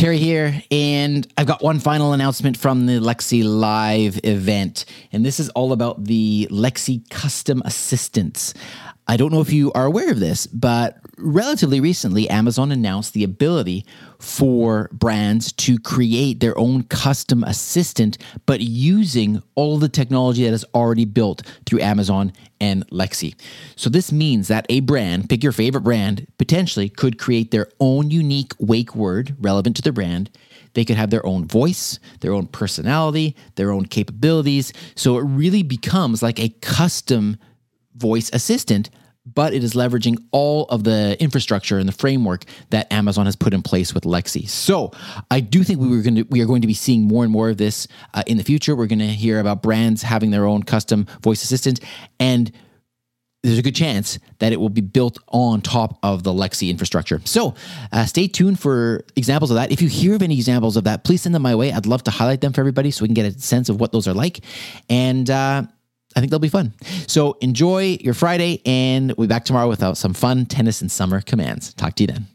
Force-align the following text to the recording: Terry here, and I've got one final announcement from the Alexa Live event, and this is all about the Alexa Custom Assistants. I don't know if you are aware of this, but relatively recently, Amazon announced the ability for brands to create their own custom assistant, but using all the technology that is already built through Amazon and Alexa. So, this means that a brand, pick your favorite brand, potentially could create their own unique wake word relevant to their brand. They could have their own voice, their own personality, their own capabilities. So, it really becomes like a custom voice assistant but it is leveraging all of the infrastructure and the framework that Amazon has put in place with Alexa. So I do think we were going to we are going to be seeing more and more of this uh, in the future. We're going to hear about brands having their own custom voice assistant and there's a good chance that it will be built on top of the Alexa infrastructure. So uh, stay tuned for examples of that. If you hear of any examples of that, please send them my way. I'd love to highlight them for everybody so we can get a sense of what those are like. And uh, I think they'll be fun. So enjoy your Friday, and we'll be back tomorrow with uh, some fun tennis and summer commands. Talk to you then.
Terry 0.00 0.16
here, 0.16 0.62
and 0.70 1.30
I've 1.36 1.46
got 1.46 1.62
one 1.62 1.78
final 1.78 2.14
announcement 2.14 2.56
from 2.56 2.86
the 2.86 2.96
Alexa 2.96 3.36
Live 3.36 4.18
event, 4.24 4.86
and 5.12 5.26
this 5.26 5.38
is 5.38 5.50
all 5.50 5.74
about 5.74 6.04
the 6.04 6.48
Alexa 6.50 7.00
Custom 7.10 7.60
Assistants. 7.66 8.54
I 9.10 9.16
don't 9.16 9.32
know 9.32 9.40
if 9.40 9.52
you 9.52 9.72
are 9.72 9.86
aware 9.86 10.12
of 10.12 10.20
this, 10.20 10.46
but 10.46 11.00
relatively 11.18 11.80
recently, 11.80 12.30
Amazon 12.30 12.70
announced 12.70 13.12
the 13.12 13.24
ability 13.24 13.84
for 14.20 14.88
brands 14.92 15.50
to 15.54 15.80
create 15.80 16.38
their 16.38 16.56
own 16.56 16.84
custom 16.84 17.42
assistant, 17.42 18.18
but 18.46 18.60
using 18.60 19.42
all 19.56 19.78
the 19.78 19.88
technology 19.88 20.44
that 20.44 20.52
is 20.52 20.64
already 20.76 21.06
built 21.06 21.42
through 21.66 21.80
Amazon 21.80 22.32
and 22.60 22.84
Alexa. 22.92 23.32
So, 23.74 23.90
this 23.90 24.12
means 24.12 24.46
that 24.46 24.64
a 24.68 24.78
brand, 24.78 25.28
pick 25.28 25.42
your 25.42 25.50
favorite 25.50 25.80
brand, 25.80 26.28
potentially 26.38 26.88
could 26.88 27.18
create 27.18 27.50
their 27.50 27.66
own 27.80 28.12
unique 28.12 28.52
wake 28.60 28.94
word 28.94 29.34
relevant 29.40 29.74
to 29.74 29.82
their 29.82 29.92
brand. 29.92 30.30
They 30.74 30.84
could 30.84 30.96
have 30.96 31.10
their 31.10 31.26
own 31.26 31.48
voice, 31.48 31.98
their 32.20 32.32
own 32.32 32.46
personality, 32.46 33.34
their 33.56 33.72
own 33.72 33.86
capabilities. 33.86 34.72
So, 34.94 35.18
it 35.18 35.22
really 35.22 35.64
becomes 35.64 36.22
like 36.22 36.38
a 36.38 36.50
custom 36.60 37.38
voice 37.94 38.30
assistant 38.32 38.90
but 39.26 39.52
it 39.52 39.62
is 39.62 39.74
leveraging 39.74 40.16
all 40.32 40.64
of 40.66 40.84
the 40.84 41.16
infrastructure 41.20 41.78
and 41.78 41.88
the 41.88 41.92
framework 41.92 42.44
that 42.70 42.90
Amazon 42.92 43.26
has 43.26 43.36
put 43.36 43.52
in 43.52 43.62
place 43.62 43.92
with 43.94 44.04
Alexa. 44.04 44.46
So 44.48 44.92
I 45.30 45.40
do 45.40 45.62
think 45.62 45.78
we 45.78 45.88
were 45.88 46.02
going 46.02 46.16
to 46.16 46.22
we 46.24 46.40
are 46.40 46.46
going 46.46 46.62
to 46.62 46.66
be 46.66 46.74
seeing 46.74 47.02
more 47.02 47.22
and 47.22 47.32
more 47.32 47.50
of 47.50 47.58
this 47.58 47.86
uh, 48.14 48.22
in 48.26 48.38
the 48.38 48.44
future. 48.44 48.74
We're 48.74 48.86
going 48.86 49.00
to 49.00 49.06
hear 49.06 49.38
about 49.38 49.62
brands 49.62 50.02
having 50.02 50.30
their 50.30 50.46
own 50.46 50.62
custom 50.62 51.06
voice 51.22 51.42
assistant 51.42 51.80
and 52.18 52.50
there's 53.42 53.58
a 53.58 53.62
good 53.62 53.74
chance 53.74 54.18
that 54.38 54.52
it 54.52 54.60
will 54.60 54.68
be 54.68 54.82
built 54.82 55.18
on 55.28 55.62
top 55.62 55.98
of 56.02 56.24
the 56.24 56.30
Alexa 56.30 56.66
infrastructure. 56.66 57.22
So 57.24 57.54
uh, 57.90 58.04
stay 58.04 58.28
tuned 58.28 58.60
for 58.60 59.02
examples 59.16 59.50
of 59.50 59.54
that. 59.54 59.72
If 59.72 59.80
you 59.80 59.88
hear 59.88 60.14
of 60.14 60.20
any 60.20 60.34
examples 60.34 60.76
of 60.76 60.84
that, 60.84 61.04
please 61.04 61.22
send 61.22 61.34
them 61.34 61.40
my 61.40 61.54
way. 61.54 61.72
I'd 61.72 61.86
love 61.86 62.04
to 62.04 62.10
highlight 62.10 62.42
them 62.42 62.52
for 62.52 62.60
everybody 62.60 62.90
so 62.90 63.02
we 63.02 63.08
can 63.08 63.14
get 63.14 63.34
a 63.34 63.40
sense 63.40 63.70
of 63.70 63.80
what 63.80 63.92
those 63.92 64.06
are 64.06 64.12
like. 64.12 64.40
And 64.90 65.30
uh, 65.30 65.62
I 66.20 66.22
think 66.22 66.32
they'll 66.32 66.38
be 66.38 66.50
fun. 66.50 66.74
So 67.06 67.38
enjoy 67.40 67.96
your 67.98 68.12
Friday, 68.12 68.60
and 68.66 69.14
we'll 69.16 69.26
be 69.26 69.32
back 69.32 69.46
tomorrow 69.46 69.70
with 69.70 69.82
uh, 69.82 69.94
some 69.94 70.12
fun 70.12 70.44
tennis 70.44 70.82
and 70.82 70.92
summer 70.92 71.22
commands. 71.22 71.72
Talk 71.72 71.94
to 71.94 72.02
you 72.02 72.08
then. 72.08 72.26